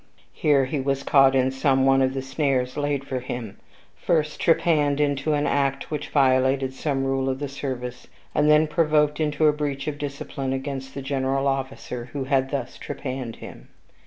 Here 0.33 0.65
he 0.65 0.79
was 0.79 1.03
caught 1.03 1.35
in 1.35 1.51
some 1.51 1.85
one 1.85 2.01
of 2.01 2.15
the 2.15 2.23
snares 2.23 2.75
laid 2.75 3.05
for 3.05 3.19
him; 3.19 3.57
first 3.95 4.41
trepanned 4.41 4.99
into 4.99 5.33
an 5.33 5.45
act 5.45 5.91
which 5.91 6.09
violated 6.09 6.73
some 6.73 7.03
rule 7.03 7.29
of 7.29 7.37
the 7.37 7.47
service; 7.47 8.07
and 8.33 8.49
then 8.49 8.65
provoked 8.65 9.19
into 9.19 9.45
a 9.45 9.53
breach 9.53 9.87
of 9.87 9.99
discipline 9.99 10.53
against 10.53 10.95
the 10.95 11.03
general 11.03 11.47
officer 11.47 12.05
who 12.13 12.23
had 12.23 12.49
thus 12.49 12.79
trepanned 12.79 13.35
him. 13.35 13.67